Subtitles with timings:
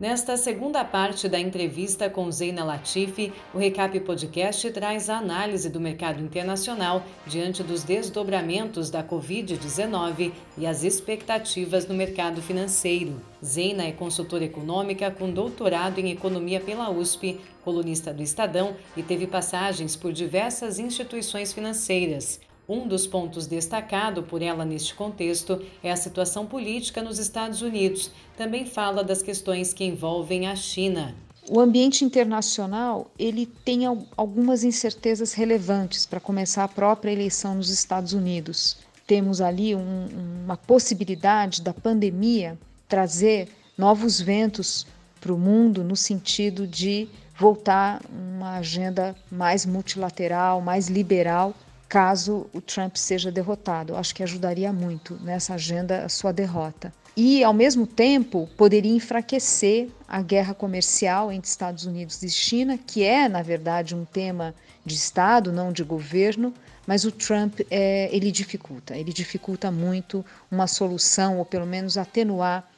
[0.00, 5.80] Nesta segunda parte da entrevista com Zeina Latifi, o Recap Podcast traz a análise do
[5.80, 13.20] mercado internacional diante dos desdobramentos da Covid-19 e as expectativas no mercado financeiro.
[13.44, 19.26] Zeina é consultora econômica com doutorado em economia pela USP, colunista do Estadão e teve
[19.26, 22.38] passagens por diversas instituições financeiras.
[22.68, 28.10] Um dos pontos destacado por ela neste contexto é a situação política nos Estados Unidos.
[28.36, 31.14] Também fala das questões que envolvem a China.
[31.48, 38.12] O ambiente internacional ele tem algumas incertezas relevantes para começar a própria eleição nos Estados
[38.12, 38.76] Unidos.
[39.06, 40.08] Temos ali um,
[40.44, 44.86] uma possibilidade da pandemia trazer novos ventos
[45.22, 51.54] para o mundo no sentido de voltar uma agenda mais multilateral, mais liberal
[51.88, 53.96] caso o Trump seja derrotado.
[53.96, 56.92] Acho que ajudaria muito nessa agenda a sua derrota.
[57.16, 63.02] E, ao mesmo tempo, poderia enfraquecer a guerra comercial entre Estados Unidos e China, que
[63.02, 66.54] é, na verdade, um tema de Estado, não de governo,
[66.86, 72.70] mas o Trump é, ele dificulta, ele dificulta muito uma solução, ou pelo menos atenuar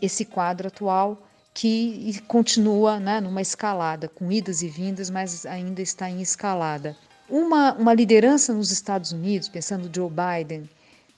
[0.00, 1.22] esse quadro atual
[1.52, 6.96] que continua né, numa escalada, com idas e vindas, mas ainda está em escalada.
[7.30, 10.68] Uma, uma liderança nos Estados Unidos, pensando Joe Biden,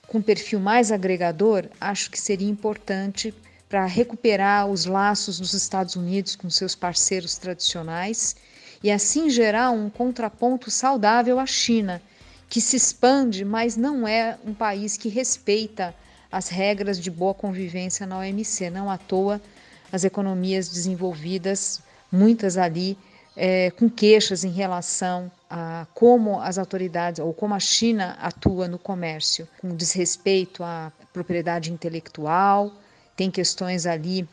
[0.07, 3.33] com perfil mais agregador, acho que seria importante
[3.67, 8.35] para recuperar os laços dos Estados Unidos com seus parceiros tradicionais
[8.83, 11.99] e assim gerar um contraponto saudável à China,
[12.47, 15.95] que se expande, mas não é um país que respeita
[16.31, 18.69] as regras de boa convivência na OMC.
[18.69, 19.41] Não à toa,
[19.91, 22.95] as economias desenvolvidas, muitas ali
[23.35, 28.79] é, com queixas em relação a como as autoridades ou como a China atua no
[28.79, 32.71] comércio, com desrespeito à propriedade intelectual,
[33.15, 34.27] tem questões ali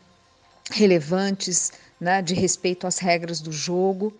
[0.71, 4.17] relevantes né, de respeito às regras do jogo.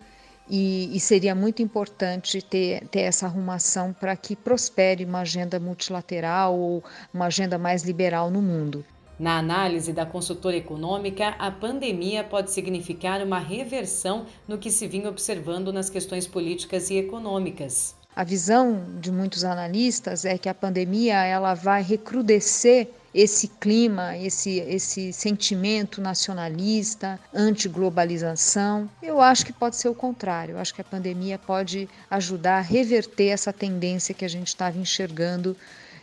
[0.47, 6.55] E, e, seria muito importante ter, ter essa arrumação para que prospere uma agenda multilateral
[6.55, 8.85] ou uma agenda mais liberal no mundo.
[9.21, 15.07] Na análise da consultora econômica, a pandemia pode significar uma reversão no que se vinha
[15.07, 17.93] observando nas questões políticas e econômicas.
[18.15, 24.57] A visão de muitos analistas é que a pandemia ela vai recrudescer esse clima, esse,
[24.57, 28.89] esse sentimento nacionalista, anti-globalização.
[29.03, 30.53] Eu acho que pode ser o contrário.
[30.53, 34.79] Eu acho que a pandemia pode ajudar a reverter essa tendência que a gente estava
[34.79, 35.55] enxergando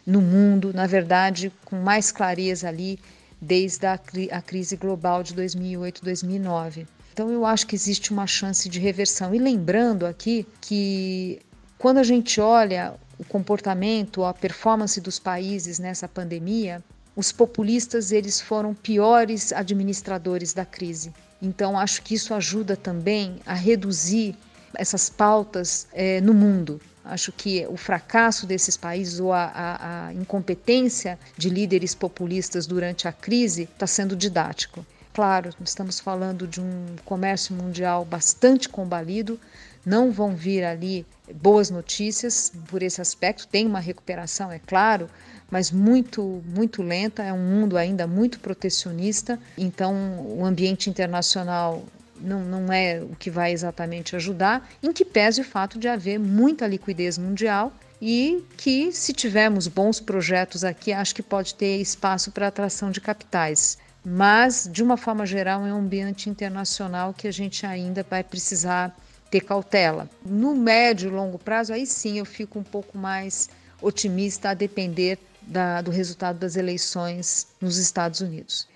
[0.09, 2.99] no mundo, na verdade, com mais clareza ali
[3.39, 4.01] desde a,
[4.33, 6.87] a crise global de 2008, 2009.
[7.13, 9.35] Então eu acho que existe uma chance de reversão.
[9.35, 11.41] E lembrando aqui que
[11.77, 16.83] quando a gente olha o comportamento, a performance dos países nessa pandemia,
[17.15, 21.13] os populistas eles foram piores administradores da crise.
[21.43, 24.35] Então acho que isso ajuda também a reduzir
[24.75, 26.81] essas pautas é, no mundo.
[27.09, 33.09] Acho que o fracasso desses países ou a, a, a incompetência de líderes populistas durante
[33.09, 34.85] a crise está sendo didático.
[35.15, 39.41] Claro, estamos falando de um comércio mundial bastante combalido,
[39.85, 43.49] não vão vir ali boas notícias por esse aspecto.
[43.49, 45.09] Tem uma recuperação, é claro,
[45.51, 47.23] mas muito, muito lenta.
[47.23, 49.95] É um mundo ainda muito protecionista, então
[50.39, 51.83] o ambiente internacional
[52.21, 56.19] não, não é o que vai exatamente ajudar, em que pese o fato de haver
[56.19, 62.31] muita liquidez mundial e que, se tivermos bons projetos aqui, acho que pode ter espaço
[62.31, 63.79] para atração de capitais.
[64.05, 68.97] Mas, de uma forma geral, é um ambiente internacional que a gente ainda vai precisar
[69.31, 70.09] ter cautela.
[70.25, 73.51] No médio e longo prazo, aí sim eu fico um pouco mais
[73.83, 78.67] otimista a depender da, do resultado das eleições nos Estados Unidos.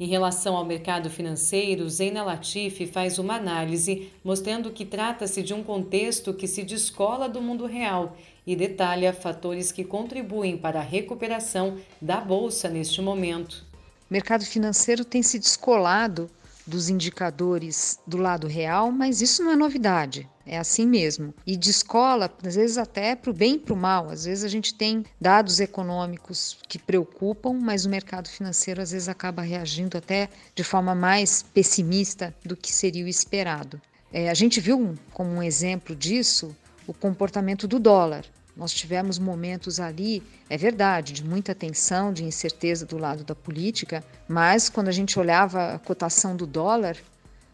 [0.00, 5.64] Em relação ao mercado financeiro, Zeina Latifi faz uma análise mostrando que trata-se de um
[5.64, 8.16] contexto que se descola do mundo real
[8.46, 13.66] e detalha fatores que contribuem para a recuperação da bolsa neste momento.
[14.08, 16.30] O mercado financeiro tem se descolado
[16.68, 20.28] dos indicadores do lado real, mas isso não é novidade.
[20.46, 21.34] É assim mesmo.
[21.46, 24.10] E de escola, às vezes até para o bem e para o mal.
[24.10, 29.08] Às vezes a gente tem dados econômicos que preocupam, mas o mercado financeiro às vezes
[29.08, 33.80] acaba reagindo até de forma mais pessimista do que seria o esperado.
[34.12, 36.54] É, a gente viu como um exemplo disso
[36.86, 38.24] o comportamento do dólar.
[38.58, 40.20] Nós tivemos momentos ali,
[40.50, 45.16] é verdade, de muita tensão, de incerteza do lado da política, mas quando a gente
[45.16, 46.96] olhava a cotação do dólar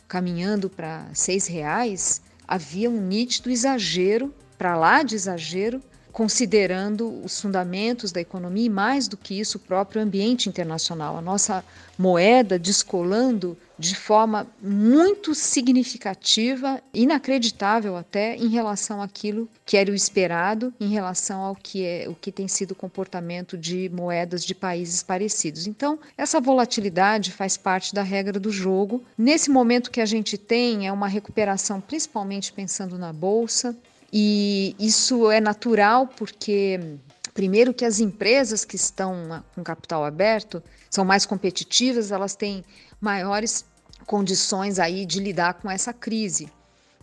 [0.08, 5.82] caminhando para seis reais, havia um nítido exagero, para lá de exagero,
[6.14, 11.18] considerando os fundamentos da economia e, mais do que isso, o próprio ambiente internacional.
[11.18, 11.64] A nossa
[11.98, 20.72] moeda descolando de forma muito significativa, inacreditável até, em relação àquilo que era o esperado,
[20.80, 25.02] em relação ao que é o que tem sido o comportamento de moedas de países
[25.02, 25.66] parecidos.
[25.66, 29.02] Então, essa volatilidade faz parte da regra do jogo.
[29.18, 33.76] Nesse momento que a gente tem é uma recuperação, principalmente pensando na bolsa,
[34.16, 36.98] e isso é natural porque,
[37.34, 42.64] primeiro, que as empresas que estão com capital aberto são mais competitivas, elas têm
[43.00, 43.64] maiores
[44.06, 46.48] condições aí de lidar com essa crise.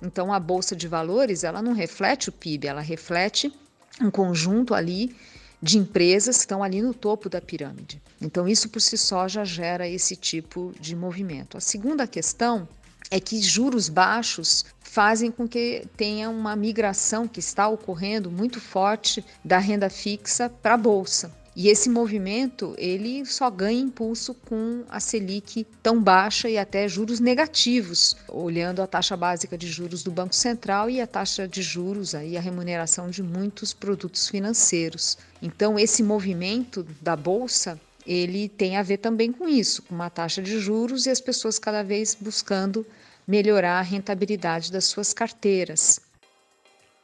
[0.02, 3.54] Então, a bolsa de valores ela não reflete o PIB, ela reflete
[4.00, 5.14] um conjunto ali
[5.62, 8.02] de empresas que estão ali no topo da pirâmide.
[8.22, 11.58] Então, isso por si só já gera esse tipo de movimento.
[11.58, 12.70] A segunda questão
[13.10, 19.24] é que juros baixos fazem com que tenha uma migração que está ocorrendo muito forte
[19.44, 21.32] da renda fixa para a bolsa.
[21.54, 27.20] E esse movimento ele só ganha impulso com a Selic tão baixa e até juros
[27.20, 32.16] negativos, olhando a taxa básica de juros do Banco Central e a taxa de juros
[32.16, 35.18] aí a remuneração de muitos produtos financeiros.
[35.42, 40.42] Então esse movimento da bolsa ele tem a ver também com isso, com uma taxa
[40.42, 42.86] de juros e as pessoas cada vez buscando
[43.28, 46.00] melhorar a rentabilidade das suas carteiras.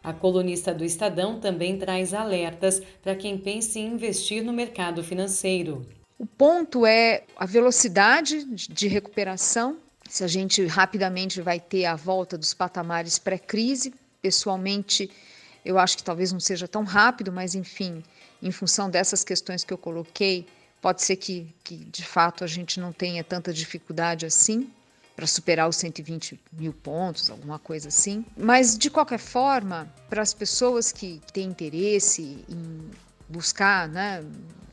[0.03, 5.85] A colunista do Estadão também traz alertas para quem pensa em investir no mercado financeiro.
[6.17, 9.77] O ponto é a velocidade de recuperação,
[10.09, 13.94] se a gente rapidamente vai ter a volta dos patamares pré-crise.
[14.21, 15.11] Pessoalmente,
[15.63, 18.01] eu acho que talvez não seja tão rápido, mas enfim,
[18.41, 20.47] em função dessas questões que eu coloquei,
[20.87, 24.71] pode ser que, que de fato a gente não tenha tanta dificuldade assim
[25.17, 28.25] para superar os 120 mil pontos, alguma coisa assim.
[28.37, 32.89] Mas, de qualquer forma, para as pessoas que têm interesse em
[33.27, 34.23] buscar né,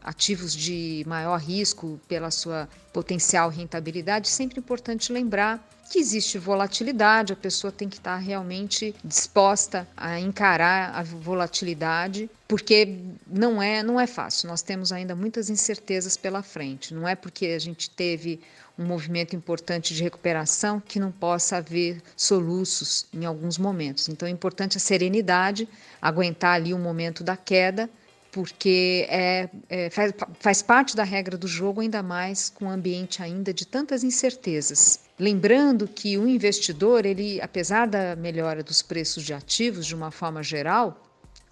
[0.05, 7.37] ativos de maior risco pela sua potencial rentabilidade, sempre importante lembrar que existe volatilidade, a
[7.37, 14.07] pessoa tem que estar realmente disposta a encarar a volatilidade, porque não é, não é
[14.07, 14.49] fácil.
[14.49, 16.95] Nós temos ainda muitas incertezas pela frente.
[16.95, 18.41] Não é porque a gente teve
[18.79, 24.09] um movimento importante de recuperação que não possa haver soluços em alguns momentos.
[24.09, 25.69] Então é importante a serenidade,
[26.01, 27.89] aguentar ali o momento da queda
[28.35, 33.23] porque é, é, faz, faz parte da regra do jogo, ainda mais com um ambiente
[33.23, 34.99] ainda de tantas incertezas.
[35.17, 40.43] Lembrando que o investidor, ele, apesar da melhora dos preços de ativos de uma forma
[40.43, 41.01] geral,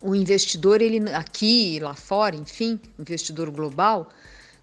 [0.00, 4.08] o investidor, ele aqui e lá fora, enfim, investidor global,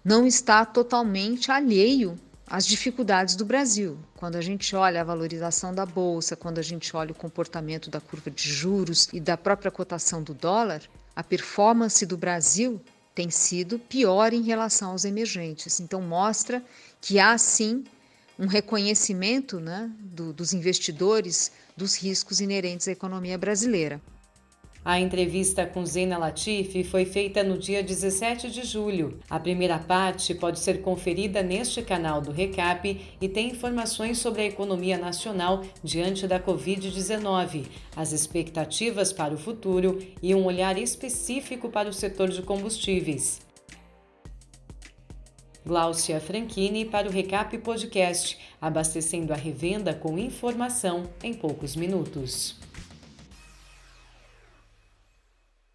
[0.04, 3.96] não está totalmente alheio às dificuldades do Brasil.
[4.14, 7.98] Quando a gente olha a valorização da bolsa, quando a gente olha o comportamento da
[7.98, 10.82] curva de juros e da própria cotação do dólar,
[11.20, 12.80] a performance do Brasil
[13.14, 15.78] tem sido pior em relação aos emergentes.
[15.78, 16.64] Então, mostra
[16.98, 17.84] que há sim
[18.38, 24.00] um reconhecimento né, do, dos investidores dos riscos inerentes à economia brasileira.
[24.82, 29.18] A entrevista com Zena Latifi foi feita no dia 17 de julho.
[29.28, 34.46] A primeira parte pode ser conferida neste canal do Recap e tem informações sobre a
[34.46, 41.90] economia nacional diante da Covid-19, as expectativas para o futuro e um olhar específico para
[41.90, 43.42] o setor de combustíveis.
[45.64, 52.69] Gláucia Franchini para o Recap Podcast, abastecendo a revenda com informação em poucos minutos.